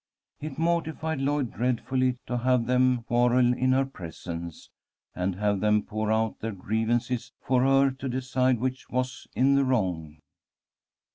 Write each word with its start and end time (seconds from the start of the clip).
It 0.39 0.57
mortified 0.57 1.21
Lloyd 1.21 1.51
dreadfully 1.53 2.17
to 2.25 2.39
have 2.39 2.65
them 2.65 3.03
quarrel 3.03 3.53
in 3.53 3.71
her 3.73 3.85
presence, 3.85 4.71
and 5.13 5.35
have 5.35 5.59
them 5.59 5.83
pour 5.83 6.11
out 6.11 6.39
their 6.39 6.53
grievances 6.53 7.31
for 7.39 7.61
her 7.61 7.91
to 7.91 8.09
decide 8.09 8.59
which 8.59 8.89
was 8.89 9.27
in 9.35 9.53
the 9.53 9.63
wrong. 9.63 10.17